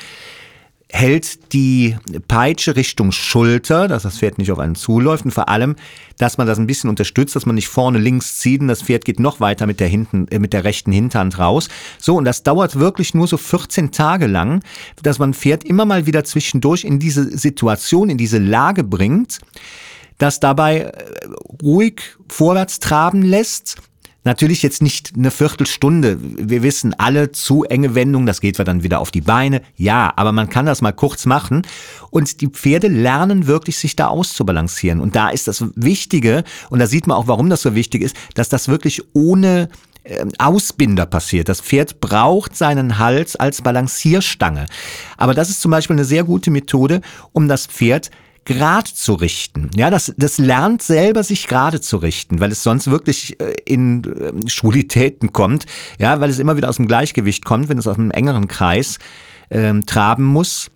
hält 0.92 1.52
die 1.54 1.96
Peitsche 2.28 2.76
Richtung 2.76 3.12
Schulter, 3.12 3.88
dass 3.88 4.02
das 4.02 4.18
Pferd 4.18 4.36
nicht 4.36 4.52
auf 4.52 4.58
einen 4.58 4.74
zuläuft 4.74 5.24
und 5.24 5.30
vor 5.30 5.48
allem, 5.48 5.74
dass 6.18 6.36
man 6.36 6.46
das 6.46 6.58
ein 6.58 6.66
bisschen 6.66 6.90
unterstützt, 6.90 7.34
dass 7.34 7.46
man 7.46 7.54
nicht 7.54 7.68
vorne 7.68 7.98
links 7.98 8.38
zieht 8.38 8.60
und 8.60 8.68
das 8.68 8.82
Pferd 8.82 9.06
geht 9.06 9.18
noch 9.18 9.40
weiter 9.40 9.66
mit 9.66 9.80
der 9.80 9.88
hinten, 9.88 10.28
äh, 10.28 10.38
mit 10.38 10.52
der 10.52 10.64
rechten 10.64 10.92
Hinterhand 10.92 11.38
raus. 11.38 11.68
So, 11.98 12.16
und 12.16 12.26
das 12.26 12.42
dauert 12.42 12.78
wirklich 12.78 13.14
nur 13.14 13.26
so 13.26 13.38
14 13.38 13.90
Tage 13.90 14.26
lang, 14.26 14.62
dass 15.02 15.18
man 15.18 15.32
Pferd 15.32 15.64
immer 15.64 15.86
mal 15.86 16.06
wieder 16.06 16.24
zwischendurch 16.24 16.84
in 16.84 16.98
diese 16.98 17.36
Situation, 17.36 18.10
in 18.10 18.18
diese 18.18 18.38
Lage 18.38 18.84
bringt, 18.84 19.38
das 20.22 20.40
dabei 20.40 20.80
äh, 20.80 20.92
ruhig 21.62 22.00
vorwärts 22.28 22.78
traben 22.78 23.22
lässt. 23.22 23.76
Natürlich 24.24 24.62
jetzt 24.62 24.82
nicht 24.82 25.14
eine 25.16 25.32
Viertelstunde. 25.32 26.16
Wir 26.20 26.62
wissen 26.62 26.94
alle 26.96 27.32
zu 27.32 27.64
enge 27.64 27.96
Wendungen, 27.96 28.24
das 28.24 28.40
geht 28.40 28.56
dann 28.60 28.84
wieder 28.84 29.00
auf 29.00 29.10
die 29.10 29.20
Beine. 29.20 29.62
Ja, 29.74 30.12
aber 30.14 30.30
man 30.30 30.48
kann 30.48 30.64
das 30.64 30.80
mal 30.80 30.92
kurz 30.92 31.26
machen. 31.26 31.62
Und 32.10 32.40
die 32.40 32.46
Pferde 32.46 32.86
lernen 32.86 33.48
wirklich, 33.48 33.78
sich 33.78 33.96
da 33.96 34.06
auszubalancieren. 34.06 35.00
Und 35.00 35.16
da 35.16 35.28
ist 35.30 35.48
das 35.48 35.64
Wichtige, 35.74 36.44
und 36.70 36.78
da 36.78 36.86
sieht 36.86 37.08
man 37.08 37.16
auch, 37.16 37.26
warum 37.26 37.50
das 37.50 37.62
so 37.62 37.74
wichtig 37.74 38.02
ist, 38.02 38.14
dass 38.34 38.48
das 38.48 38.68
wirklich 38.68 39.02
ohne 39.12 39.68
ähm, 40.04 40.30
Ausbinder 40.38 41.06
passiert. 41.06 41.48
Das 41.48 41.60
Pferd 41.60 42.00
braucht 42.00 42.56
seinen 42.56 42.98
Hals 42.98 43.34
als 43.34 43.60
Balancierstange. 43.62 44.66
Aber 45.16 45.34
das 45.34 45.50
ist 45.50 45.60
zum 45.60 45.72
Beispiel 45.72 45.94
eine 45.96 46.04
sehr 46.04 46.22
gute 46.22 46.52
Methode, 46.52 47.00
um 47.32 47.48
das 47.48 47.66
Pferd 47.66 48.12
grad 48.44 48.88
zu 48.88 49.14
richten. 49.14 49.70
Ja, 49.76 49.90
das, 49.90 50.12
das 50.16 50.38
lernt 50.38 50.82
selber 50.82 51.22
sich 51.22 51.46
gerade 51.46 51.80
zu 51.80 51.98
richten, 51.98 52.40
weil 52.40 52.50
es 52.50 52.62
sonst 52.62 52.90
wirklich 52.90 53.38
äh, 53.40 53.54
in 53.64 54.02
ähm, 54.20 54.48
Schwulitäten 54.48 55.32
kommt. 55.32 55.66
Ja, 55.98 56.20
weil 56.20 56.30
es 56.30 56.38
immer 56.38 56.56
wieder 56.56 56.68
aus 56.68 56.76
dem 56.76 56.88
Gleichgewicht 56.88 57.44
kommt, 57.44 57.68
wenn 57.68 57.78
es 57.78 57.86
aus 57.86 57.98
einem 57.98 58.10
engeren 58.10 58.48
Kreis 58.48 58.98
ähm, 59.50 59.86
traben 59.86 60.24
muss. 60.24 60.71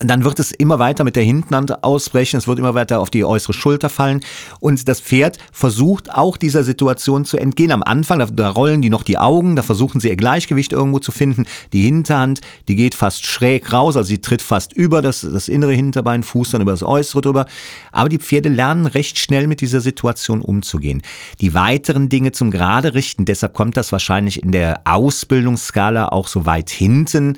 Dann 0.00 0.24
wird 0.24 0.38
es 0.38 0.52
immer 0.52 0.78
weiter 0.78 1.02
mit 1.02 1.16
der 1.16 1.24
Hintenhand 1.24 1.82
ausbrechen, 1.82 2.36
es 2.36 2.46
wird 2.46 2.58
immer 2.58 2.74
weiter 2.74 3.00
auf 3.00 3.10
die 3.10 3.24
äußere 3.24 3.52
Schulter 3.52 3.88
fallen 3.88 4.20
und 4.60 4.86
das 4.86 5.00
Pferd 5.00 5.38
versucht 5.52 6.14
auch 6.14 6.36
dieser 6.36 6.62
Situation 6.62 7.24
zu 7.24 7.36
entgehen. 7.36 7.72
Am 7.72 7.82
Anfang, 7.82 8.20
da, 8.20 8.26
da, 8.26 8.50
rollen 8.50 8.80
die 8.80 8.90
noch 8.90 9.02
die 9.02 9.18
Augen, 9.18 9.56
da 9.56 9.62
versuchen 9.62 10.00
sie 10.00 10.08
ihr 10.08 10.16
Gleichgewicht 10.16 10.72
irgendwo 10.72 11.00
zu 11.00 11.10
finden. 11.10 11.46
Die 11.72 11.82
Hinterhand, 11.82 12.40
die 12.68 12.76
geht 12.76 12.94
fast 12.94 13.26
schräg 13.26 13.72
raus, 13.72 13.96
also 13.96 14.06
sie 14.06 14.20
tritt 14.20 14.42
fast 14.42 14.72
über 14.72 15.02
das, 15.02 15.22
das 15.22 15.48
innere 15.48 15.72
Hinterbein, 15.72 16.22
Fuß 16.22 16.52
dann 16.52 16.62
über 16.62 16.72
das 16.72 16.84
äußere 16.84 17.20
drüber. 17.20 17.46
Aber 17.90 18.08
die 18.08 18.18
Pferde 18.18 18.50
lernen 18.50 18.86
recht 18.86 19.18
schnell 19.18 19.48
mit 19.48 19.60
dieser 19.60 19.80
Situation 19.80 20.42
umzugehen. 20.42 21.02
Die 21.40 21.54
weiteren 21.54 22.08
Dinge 22.08 22.30
zum 22.30 22.50
Gerade 22.52 22.94
richten, 22.94 23.24
deshalb 23.24 23.54
kommt 23.54 23.76
das 23.76 23.90
wahrscheinlich 23.90 24.42
in 24.42 24.52
der 24.52 24.82
Ausbildungsskala 24.84 26.08
auch 26.08 26.28
so 26.28 26.46
weit 26.46 26.70
hinten. 26.70 27.36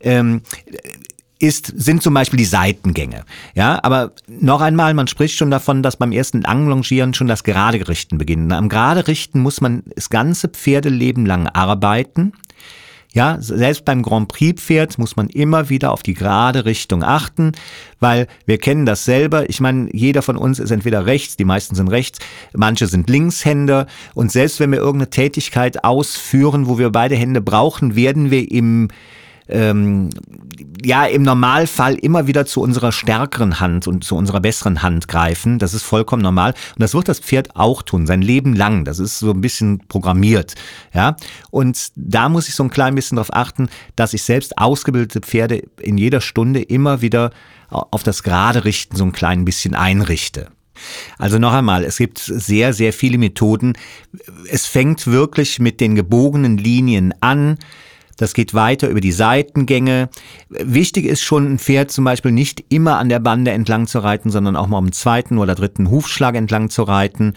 Ähm, 0.00 0.42
ist, 1.38 1.72
sind 1.76 2.02
zum 2.02 2.14
Beispiel 2.14 2.38
die 2.38 2.44
Seitengänge. 2.44 3.24
Ja, 3.54 3.78
aber 3.82 4.12
noch 4.26 4.60
einmal, 4.60 4.94
man 4.94 5.06
spricht 5.06 5.36
schon 5.36 5.50
davon, 5.50 5.82
dass 5.82 5.96
beim 5.96 6.12
ersten 6.12 6.42
Langlongieren 6.42 7.14
schon 7.14 7.26
das 7.26 7.44
Gerade 7.44 7.88
Richten 7.88 8.18
beginnt. 8.18 8.52
Am 8.52 8.68
Gerade 8.68 9.06
Richten 9.06 9.40
muss 9.40 9.60
man 9.60 9.82
das 9.94 10.08
ganze 10.10 10.48
Pferdeleben 10.48 11.26
lang 11.26 11.46
arbeiten. 11.46 12.32
Ja, 13.12 13.38
selbst 13.40 13.86
beim 13.86 14.02
Grand 14.02 14.28
Prix 14.28 14.60
Pferd 14.60 14.98
muss 14.98 15.16
man 15.16 15.28
immer 15.28 15.70
wieder 15.70 15.92
auf 15.92 16.02
die 16.02 16.12
gerade 16.12 16.66
Richtung 16.66 17.02
achten, 17.02 17.52
weil 17.98 18.26
wir 18.44 18.58
kennen 18.58 18.84
das 18.84 19.06
selber. 19.06 19.48
Ich 19.48 19.58
meine, 19.58 19.88
jeder 19.94 20.20
von 20.20 20.36
uns 20.36 20.58
ist 20.58 20.70
entweder 20.70 21.06
rechts, 21.06 21.34
die 21.34 21.46
meisten 21.46 21.74
sind 21.74 21.88
rechts, 21.88 22.18
manche 22.52 22.86
sind 22.86 23.08
Linkshänder 23.08 23.86
und 24.12 24.30
selbst 24.30 24.60
wenn 24.60 24.70
wir 24.70 24.80
irgendeine 24.80 25.08
Tätigkeit 25.08 25.82
ausführen, 25.82 26.66
wo 26.66 26.76
wir 26.76 26.90
beide 26.90 27.16
Hände 27.16 27.40
brauchen, 27.40 27.96
werden 27.96 28.30
wir 28.30 28.50
im 28.50 28.88
ähm, 29.48 30.10
ja 30.84 31.06
im 31.06 31.22
Normalfall 31.22 31.94
immer 31.94 32.26
wieder 32.26 32.46
zu 32.46 32.60
unserer 32.60 32.92
stärkeren 32.92 33.60
Hand 33.60 33.86
und 33.86 34.04
zu 34.04 34.16
unserer 34.16 34.40
besseren 34.40 34.82
Hand 34.82 35.08
greifen. 35.08 35.58
Das 35.58 35.74
ist 35.74 35.82
vollkommen 35.82 36.22
normal 36.22 36.52
und 36.52 36.82
das 36.82 36.94
wird 36.94 37.08
das 37.08 37.20
Pferd 37.20 37.56
auch 37.56 37.82
tun, 37.82 38.06
sein 38.06 38.22
Leben 38.22 38.54
lang. 38.54 38.84
Das 38.84 38.98
ist 38.98 39.18
so 39.18 39.30
ein 39.30 39.40
bisschen 39.40 39.80
programmiert, 39.88 40.54
ja. 40.92 41.16
Und 41.50 41.90
da 41.94 42.28
muss 42.28 42.48
ich 42.48 42.54
so 42.54 42.64
ein 42.64 42.70
klein 42.70 42.94
bisschen 42.94 43.16
darauf 43.16 43.32
achten, 43.32 43.68
dass 43.94 44.14
ich 44.14 44.22
selbst 44.22 44.58
ausgebildete 44.58 45.20
Pferde 45.20 45.62
in 45.80 45.98
jeder 45.98 46.20
Stunde 46.20 46.62
immer 46.62 47.00
wieder 47.00 47.30
auf 47.68 48.02
das 48.02 48.22
Gerade 48.22 48.64
richten 48.64 48.96
so 48.96 49.04
ein 49.04 49.12
klein 49.12 49.44
bisschen 49.44 49.74
einrichte. 49.74 50.48
Also 51.18 51.38
noch 51.38 51.52
einmal, 51.52 51.84
es 51.84 51.96
gibt 51.96 52.18
sehr, 52.18 52.72
sehr 52.72 52.92
viele 52.92 53.18
Methoden. 53.18 53.74
Es 54.50 54.66
fängt 54.66 55.06
wirklich 55.06 55.58
mit 55.58 55.80
den 55.80 55.94
gebogenen 55.94 56.58
Linien 56.58 57.14
an. 57.20 57.58
Das 58.16 58.34
geht 58.34 58.54
weiter 58.54 58.88
über 58.88 59.00
die 59.00 59.12
Seitengänge. 59.12 60.08
Wichtig 60.48 61.04
ist 61.04 61.22
schon, 61.22 61.54
ein 61.54 61.58
Pferd 61.58 61.90
zum 61.90 62.04
Beispiel 62.04 62.32
nicht 62.32 62.64
immer 62.68 62.98
an 62.98 63.08
der 63.08 63.20
Bande 63.20 63.50
entlang 63.50 63.86
zu 63.86 63.98
reiten, 63.98 64.30
sondern 64.30 64.56
auch 64.56 64.66
mal 64.66 64.78
um 64.78 64.92
zweiten 64.92 65.38
oder 65.38 65.54
dritten 65.54 65.90
Hufschlag 65.90 66.34
entlang 66.34 66.70
zu 66.70 66.82
reiten, 66.82 67.34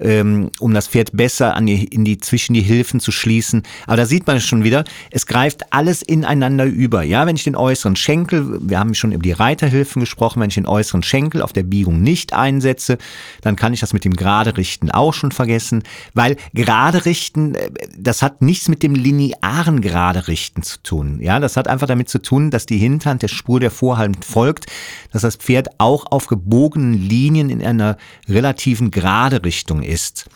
ähm, 0.00 0.50
um 0.58 0.72
das 0.72 0.88
Pferd 0.88 1.16
besser 1.16 1.54
an 1.54 1.66
die, 1.66 1.84
in 1.84 2.04
die, 2.04 2.18
zwischen 2.18 2.54
die 2.54 2.62
Hilfen 2.62 3.00
zu 3.00 3.12
schließen. 3.12 3.62
Aber 3.86 3.96
da 3.96 4.06
sieht 4.06 4.26
man 4.26 4.36
es 4.36 4.44
schon 4.44 4.64
wieder. 4.64 4.84
Es 5.10 5.26
greift 5.26 5.72
alles 5.72 6.02
ineinander 6.02 6.64
über. 6.64 7.02
Ja, 7.02 7.26
wenn 7.26 7.36
ich 7.36 7.44
den 7.44 7.56
äußeren 7.56 7.96
Schenkel, 7.96 8.58
wir 8.62 8.78
haben 8.78 8.94
schon 8.94 9.12
über 9.12 9.22
die 9.22 9.32
Reiterhilfen 9.32 10.00
gesprochen, 10.00 10.40
wenn 10.40 10.48
ich 10.48 10.54
den 10.54 10.66
äußeren 10.66 11.02
Schenkel 11.02 11.42
auf 11.42 11.52
der 11.52 11.62
Biegung 11.62 12.02
nicht 12.02 12.32
einsetze, 12.32 12.98
dann 13.42 13.56
kann 13.56 13.74
ich 13.74 13.80
das 13.80 13.92
mit 13.92 14.04
dem 14.04 14.16
gerade 14.16 14.56
richten 14.56 14.90
auch 14.90 15.12
schon 15.12 15.32
vergessen, 15.32 15.82
weil 16.14 16.36
gerade 16.54 17.04
richten, 17.04 17.54
äh, 17.54 17.70
das 17.96 18.22
hat 18.22 18.40
nichts 18.40 18.68
mit 18.68 18.82
dem 18.82 18.94
linearen 18.94 19.80
gerade 19.80 20.21
richten 20.28 20.62
zu 20.62 20.82
tun. 20.82 21.20
Ja, 21.20 21.40
das 21.40 21.56
hat 21.56 21.68
einfach 21.68 21.86
damit 21.86 22.08
zu 22.08 22.20
tun, 22.20 22.50
dass 22.50 22.66
die 22.66 22.78
Hinterhand 22.78 23.22
der 23.22 23.28
Spur 23.28 23.60
der 23.60 23.70
Vorhand 23.70 24.24
folgt, 24.24 24.66
dass 25.12 25.22
das 25.22 25.36
Pferd 25.36 25.68
auch 25.78 26.06
auf 26.10 26.26
gebogenen 26.26 26.94
Linien 26.94 27.50
in 27.50 27.62
einer 27.62 27.96
relativen 28.28 28.90
gerade 28.90 29.44
Richtung 29.44 29.82
ist. 29.82 30.28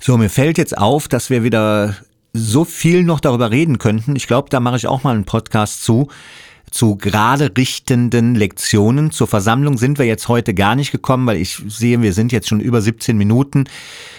So, 0.00 0.18
mir 0.18 0.30
fällt 0.30 0.58
jetzt 0.58 0.76
auf, 0.76 1.08
dass 1.08 1.30
wir 1.30 1.42
wieder 1.42 1.96
so 2.32 2.64
viel 2.64 3.04
noch 3.04 3.20
darüber 3.20 3.50
reden 3.50 3.78
könnten. 3.78 4.16
Ich 4.16 4.26
glaube, 4.26 4.50
da 4.50 4.60
mache 4.60 4.76
ich 4.76 4.86
auch 4.86 5.04
mal 5.04 5.14
einen 5.14 5.24
Podcast 5.24 5.84
zu 5.84 6.08
zu 6.74 6.96
gerade 6.96 7.52
richtenden 7.56 8.34
Lektionen. 8.34 9.12
Zur 9.12 9.28
Versammlung 9.28 9.78
sind 9.78 9.98
wir 9.98 10.06
jetzt 10.06 10.26
heute 10.26 10.54
gar 10.54 10.74
nicht 10.74 10.90
gekommen, 10.90 11.24
weil 11.24 11.36
ich 11.36 11.62
sehe, 11.68 12.02
wir 12.02 12.12
sind 12.12 12.32
jetzt 12.32 12.48
schon 12.48 12.58
über 12.58 12.82
17 12.82 13.16
Minuten. 13.16 13.64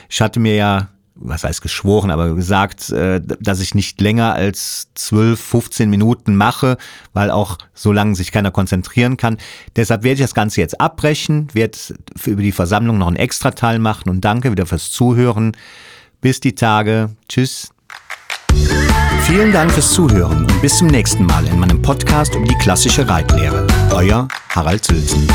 Ich 0.09 0.21
hatte 0.21 0.39
mir 0.39 0.55
ja 0.55 0.88
was 1.15 1.43
heißt 1.43 1.62
geschworen, 1.62 2.12
aber 2.12 2.36
gesagt, 2.36 2.89
äh, 2.91 3.22
dass 3.22 3.62
ich 3.62 3.74
nicht 3.74 4.00
länger 4.01 4.34
als 4.34 4.89
12, 4.95 5.39
15 5.39 5.89
Minuten 5.89 6.36
mache, 6.36 6.77
weil 7.13 7.31
auch 7.31 7.57
so 7.74 7.91
lange 7.91 8.15
sich 8.15 8.31
keiner 8.31 8.51
konzentrieren 8.51 9.17
kann. 9.17 9.38
Deshalb 9.75 10.03
werde 10.03 10.16
ich 10.16 10.22
das 10.22 10.35
Ganze 10.35 10.61
jetzt 10.61 10.79
abbrechen, 10.79 11.48
werde 11.53 11.77
über 12.25 12.42
die 12.42 12.51
Versammlung 12.51 12.98
noch 12.98 13.07
einen 13.07 13.16
Extrateil 13.16 13.79
machen 13.79 14.09
und 14.09 14.22
danke 14.22 14.51
wieder 14.51 14.66
fürs 14.66 14.92
Zuhören. 14.92 15.53
Bis 16.22 16.40
die 16.40 16.55
Tage. 16.55 17.11
Tschüss. 17.29 17.72
Vielen 19.22 19.51
Dank 19.51 19.72
fürs 19.72 19.92
Zuhören 19.92 20.46
und 20.46 20.61
bis 20.61 20.77
zum 20.77 20.87
nächsten 20.87 21.25
Mal 21.25 21.46
in 21.48 21.59
meinem 21.59 21.81
Podcast 21.81 22.35
über 22.35 22.46
die 22.46 22.57
klassische 22.57 23.07
Reitlehre. 23.07 23.66
Euer 23.92 24.27
Harald 24.50 24.85
Sülzen. 24.85 25.27